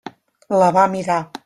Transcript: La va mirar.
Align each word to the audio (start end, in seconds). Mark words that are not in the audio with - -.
La 0.61 0.71
va 0.79 0.87
mirar. 0.97 1.23